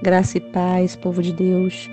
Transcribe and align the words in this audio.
Graça 0.00 0.38
e 0.38 0.40
paz, 0.40 0.94
povo 0.94 1.20
de 1.20 1.32
Deus. 1.32 1.90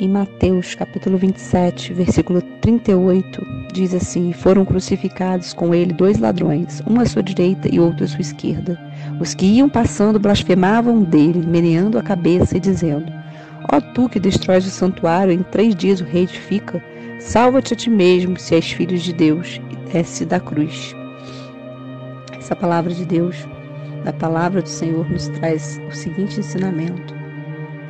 Em 0.00 0.08
Mateus, 0.08 0.74
capítulo 0.74 1.16
27, 1.16 1.92
versículo 1.94 2.42
38, 2.60 3.46
diz 3.72 3.94
assim: 3.94 4.32
Foram 4.32 4.64
crucificados 4.64 5.52
com 5.52 5.72
ele 5.72 5.92
dois 5.92 6.18
ladrões, 6.18 6.82
um 6.88 6.98
à 6.98 7.06
sua 7.06 7.22
direita 7.22 7.72
e 7.72 7.78
outro 7.78 8.04
à 8.04 8.08
sua 8.08 8.20
esquerda. 8.20 8.76
Os 9.20 9.32
que 9.32 9.46
iam 9.46 9.68
passando 9.68 10.18
blasfemavam 10.18 11.04
dele, 11.04 11.46
meneando 11.46 12.00
a 12.00 12.02
cabeça 12.02 12.56
e 12.56 12.60
dizendo: 12.60 13.12
Ó 13.72 13.80
tu 13.80 14.08
que 14.08 14.18
destróis 14.18 14.66
o 14.66 14.70
santuário, 14.70 15.32
em 15.32 15.44
três 15.44 15.76
dias 15.76 16.00
o 16.00 16.04
reedifica, 16.04 16.82
salva-te 17.20 17.74
a 17.74 17.76
ti 17.76 17.88
mesmo, 17.88 18.36
se 18.40 18.56
és 18.56 18.72
filho 18.72 18.98
de 18.98 19.12
Deus, 19.12 19.60
e 19.70 19.92
desce 19.92 20.24
da 20.24 20.40
cruz. 20.40 20.96
Essa 22.36 22.56
palavra 22.56 22.92
de 22.92 23.04
Deus, 23.04 23.36
da 24.04 24.12
palavra 24.12 24.60
do 24.60 24.68
Senhor, 24.68 25.08
nos 25.08 25.28
traz 25.28 25.80
o 25.88 25.94
seguinte 25.94 26.40
ensinamento 26.40 27.19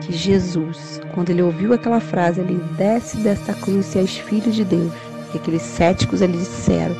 que 0.00 0.12
Jesus, 0.12 1.00
quando 1.14 1.30
ele 1.30 1.42
ouviu 1.42 1.72
aquela 1.72 2.00
frase, 2.00 2.40
ele 2.40 2.62
desce 2.76 3.16
desta 3.18 3.54
cruz 3.54 3.94
e 3.94 3.98
és 3.98 4.16
filho 4.16 4.50
de 4.50 4.64
Deus, 4.64 4.92
que 5.30 5.38
aqueles 5.38 5.62
céticos 5.62 6.22
ali 6.22 6.38
disseram. 6.38 6.94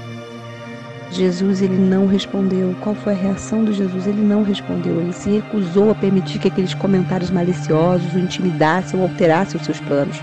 Jesus 1.10 1.62
ele 1.62 1.76
não 1.76 2.06
respondeu. 2.06 2.74
Qual 2.80 2.94
foi 2.94 3.12
a 3.12 3.16
reação 3.16 3.64
de 3.64 3.72
Jesus? 3.72 4.06
Ele 4.06 4.22
não 4.22 4.42
respondeu. 4.42 5.00
Ele 5.00 5.12
se 5.12 5.30
recusou 5.30 5.90
a 5.90 5.94
permitir 5.94 6.38
que 6.38 6.48
aqueles 6.48 6.74
comentários 6.74 7.30
maliciosos 7.30 8.12
o 8.12 8.18
intimidassem 8.18 8.98
ou 8.98 9.06
alterassem 9.06 9.58
os 9.58 9.64
seus 9.64 9.80
planos, 9.80 10.20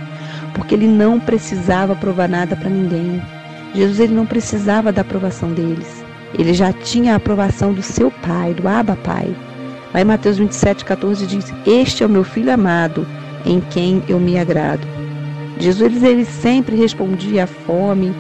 porque 0.54 0.76
ele 0.76 0.88
não 0.88 1.20
precisava 1.20 1.96
provar 1.96 2.28
nada 2.28 2.56
para 2.56 2.70
ninguém. 2.70 3.22
Jesus 3.74 4.00
ele 4.00 4.14
não 4.14 4.26
precisava 4.26 4.92
da 4.92 5.02
aprovação 5.02 5.52
deles. 5.52 6.04
Ele 6.38 6.54
já 6.54 6.74
tinha 6.74 7.14
a 7.14 7.18
aprovação 7.18 7.74
do 7.74 7.82
seu 7.82 8.12
Pai, 8.12 8.54
do 8.54 8.68
Abba 8.68 8.96
Pai. 8.96 9.34
Lá 9.94 10.02
em 10.02 10.06
Mateus 10.06 10.38
27, 10.38 10.84
14 10.84 11.28
diz: 11.28 11.54
Este 11.68 12.04
é 12.04 12.06
o 12.06 12.10
meu 12.10 12.24
filho 12.24 12.52
amado, 12.52 13.06
em 13.46 13.60
quem 13.60 14.02
eu 14.08 14.20
me 14.20 14.40
agrado. 14.40 14.88
Jesus 15.60 16.02
ele 16.02 16.26
sempre 16.26 16.76
respondia 16.76 17.44
à 17.44 17.48
fome, 17.48 18.12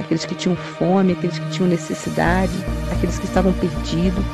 aqueles 0.00 0.24
que 0.24 0.34
tinham 0.34 0.56
fome, 0.56 1.12
aqueles 1.12 1.38
que 1.38 1.50
tinham 1.50 1.68
necessidade, 1.68 2.52
aqueles 2.90 3.18
que 3.18 3.26
estavam 3.26 3.52
perdidos. 3.52 4.24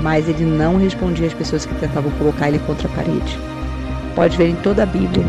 Mas 0.00 0.26
ele 0.26 0.44
não 0.44 0.78
respondia 0.78 1.26
às 1.26 1.34
pessoas 1.34 1.66
que 1.66 1.74
tentavam 1.74 2.10
colocar 2.12 2.48
ele 2.48 2.58
contra 2.60 2.88
a 2.88 2.92
parede. 2.92 3.38
Pode 4.14 4.36
ver 4.36 4.48
em 4.48 4.56
toda 4.56 4.82
a 4.82 4.86
Bíblia, 4.86 5.26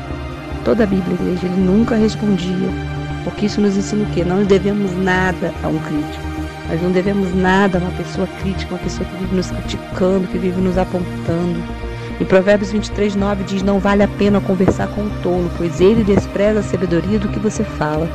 toda 0.63 0.85
a 0.85 0.87
Bíblia, 0.87 1.15
igreja, 1.15 1.45
ele 1.45 1.61
nunca 1.61 1.95
respondia. 1.95 2.69
Porque 3.25 3.45
isso 3.45 3.61
nos 3.61 3.75
ensina 3.77 4.03
o 4.03 4.11
quê? 4.11 4.23
Não 4.23 4.43
devemos 4.43 4.91
nada 4.97 5.53
a 5.61 5.67
um 5.67 5.79
crítico. 5.79 6.32
Nós 6.69 6.81
não 6.81 6.91
devemos 6.91 7.35
nada 7.35 7.77
a 7.77 7.81
uma 7.81 7.91
pessoa 7.91 8.27
crítica, 8.41 8.73
uma 8.73 8.79
pessoa 8.79 9.07
que 9.07 9.17
vive 9.17 9.35
nos 9.35 9.51
criticando, 9.51 10.27
que 10.27 10.37
vive 10.37 10.61
nos 10.61 10.77
apontando. 10.77 11.61
Em 12.19 12.25
Provérbios 12.25 12.71
23, 12.71 13.15
9 13.15 13.43
diz: 13.43 13.63
Não 13.63 13.79
vale 13.79 14.03
a 14.03 14.07
pena 14.07 14.39
conversar 14.39 14.87
com 14.87 15.01
o 15.01 15.09
tolo, 15.21 15.51
pois 15.57 15.81
ele 15.81 16.03
despreza 16.03 16.59
a 16.59 16.63
sabedoria 16.63 17.19
do 17.19 17.27
que 17.27 17.39
você 17.39 17.63
fala. 17.63 18.09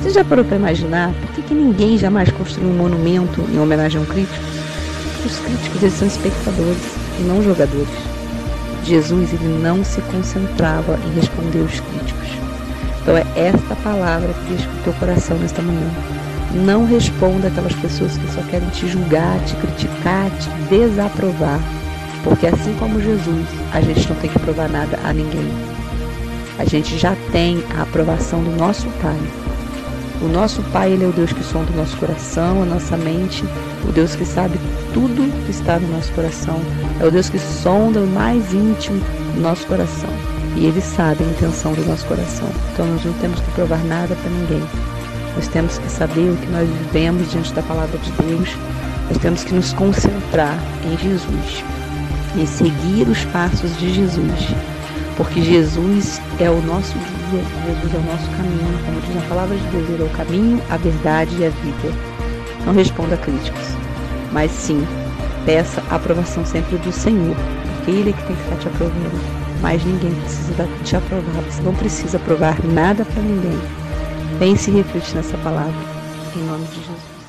Você 0.00 0.10
já 0.10 0.24
parou 0.24 0.44
para 0.44 0.56
imaginar 0.56 1.12
por 1.12 1.34
que, 1.34 1.42
que 1.42 1.54
ninguém 1.54 1.98
jamais 1.98 2.30
construiu 2.32 2.70
um 2.70 2.76
monumento 2.76 3.42
em 3.52 3.58
homenagem 3.58 4.00
a 4.00 4.02
um 4.02 4.06
crítico? 4.06 4.42
Os 5.24 5.38
críticos 5.38 5.82
eles 5.82 5.94
são 5.94 6.08
espectadores 6.08 6.96
e 7.18 7.22
não 7.22 7.42
jogadores. 7.42 7.88
Jesus 8.84 9.32
ele 9.34 9.58
não 9.62 9.84
se 9.84 10.00
concentrava 10.00 10.98
em 11.06 11.14
responder 11.14 11.58
os 11.58 11.78
críticos. 11.80 12.28
Então 13.02 13.16
é 13.16 13.24
esta 13.36 13.76
palavra 13.76 14.32
que 14.32 14.54
diz 14.54 14.64
o 14.64 14.82
teu 14.84 14.92
coração 14.94 15.36
nesta 15.36 15.60
manhã. 15.60 15.90
Não 16.52 16.84
responda 16.84 17.48
aquelas 17.48 17.74
pessoas 17.74 18.16
que 18.16 18.32
só 18.32 18.42
querem 18.42 18.68
te 18.70 18.88
julgar, 18.88 19.38
te 19.44 19.54
criticar, 19.56 20.30
te 20.30 20.48
desaprovar. 20.68 21.60
Porque 22.24 22.46
assim 22.46 22.74
como 22.78 23.00
Jesus, 23.00 23.46
a 23.72 23.80
gente 23.80 24.08
não 24.08 24.16
tem 24.16 24.30
que 24.30 24.38
provar 24.38 24.68
nada 24.68 24.98
a 25.04 25.12
ninguém. 25.12 25.48
A 26.58 26.64
gente 26.64 26.98
já 26.98 27.16
tem 27.32 27.62
a 27.78 27.82
aprovação 27.82 28.42
do 28.42 28.50
nosso 28.50 28.86
Pai. 29.00 29.16
O 30.20 30.28
nosso 30.28 30.60
Pai, 30.64 30.92
Ele 30.92 31.04
é 31.04 31.06
o 31.06 31.12
Deus 31.12 31.32
que 31.32 31.42
sonda 31.42 31.72
o 31.72 31.76
nosso 31.76 31.96
coração, 31.96 32.62
a 32.62 32.66
nossa 32.66 32.96
mente, 32.96 33.42
o 33.88 33.92
Deus 33.92 34.14
que 34.14 34.26
sabe 34.26 34.58
tudo 34.92 35.32
que 35.46 35.50
está 35.50 35.78
no 35.78 35.88
nosso 35.88 36.12
coração. 36.12 36.60
É 37.00 37.06
o 37.06 37.10
Deus 37.10 37.30
que 37.30 37.38
sonda 37.38 38.00
o 38.00 38.06
mais 38.06 38.52
íntimo 38.52 39.00
do 39.34 39.40
nosso 39.40 39.66
coração. 39.66 40.10
E 40.56 40.66
Ele 40.66 40.80
sabe 40.82 41.24
a 41.24 41.26
intenção 41.26 41.72
do 41.72 41.86
nosso 41.86 42.04
coração. 42.06 42.48
Então 42.72 42.84
nós 42.86 43.04
não 43.04 43.12
temos 43.14 43.40
que 43.40 43.50
provar 43.52 43.82
nada 43.84 44.14
para 44.14 44.30
ninguém. 44.30 44.89
Nós 45.34 45.48
temos 45.48 45.78
que 45.78 45.90
saber 45.90 46.30
o 46.30 46.36
que 46.36 46.46
nós 46.48 46.68
vivemos 46.68 47.30
diante 47.30 47.52
da 47.52 47.62
palavra 47.62 47.98
de 47.98 48.10
Deus. 48.12 48.48
Nós 49.08 49.18
temos 49.18 49.44
que 49.44 49.54
nos 49.54 49.72
concentrar 49.72 50.58
em 50.84 50.96
Jesus 50.98 51.64
e 52.36 52.46
seguir 52.46 53.08
os 53.08 53.24
passos 53.26 53.76
de 53.78 53.92
Jesus. 53.92 54.54
Porque 55.16 55.42
Jesus 55.42 56.20
é 56.38 56.48
o 56.48 56.62
nosso 56.62 56.94
guia, 56.94 57.42
Jesus 57.66 57.94
é 57.94 57.98
o 57.98 58.02
nosso 58.02 58.30
caminho. 58.30 58.84
Como 58.84 59.00
diz 59.02 59.14
na 59.14 59.28
palavra 59.28 59.56
de 59.56 59.66
Deus, 59.68 59.88
Ele 59.88 60.02
é 60.02 60.06
o 60.06 60.10
caminho, 60.10 60.62
a 60.70 60.76
verdade 60.76 61.36
e 61.38 61.46
a 61.46 61.50
vida. 61.50 61.94
Não 62.64 62.72
responda 62.72 63.14
a 63.14 63.18
críticos, 63.18 63.76
mas 64.32 64.50
sim 64.50 64.86
peça 65.44 65.82
a 65.90 65.96
aprovação 65.96 66.44
sempre 66.44 66.76
do 66.78 66.92
Senhor, 66.92 67.36
porque 67.76 67.90
Ele 67.90 68.10
é 68.10 68.12
que 68.12 68.22
tem 68.24 68.36
que 68.36 68.42
estar 68.42 68.56
te 68.56 68.68
aprovando. 68.68 69.40
Mas 69.60 69.84
ninguém 69.84 70.14
precisa 70.22 70.68
te 70.84 70.96
aprovar, 70.96 71.42
você 71.42 71.62
não 71.62 71.74
precisa 71.74 72.18
provar 72.18 72.56
nada 72.64 73.04
para 73.04 73.22
ninguém. 73.22 73.79
Pense 74.40 74.70
e 74.70 74.72
reflete 74.72 75.14
nessa 75.14 75.36
palavra. 75.36 75.74
Em 76.34 76.42
nome 76.44 76.64
de 76.68 76.76
Jesus. 76.76 77.19